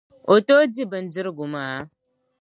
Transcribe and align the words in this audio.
O 0.33 0.35
tooi 0.45 0.67
di 0.73 0.83
bindirigu 0.91 1.45
maa? 1.53 1.79